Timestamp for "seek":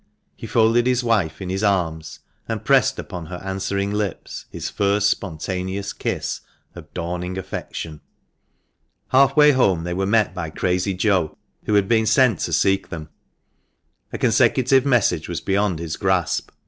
12.51-12.89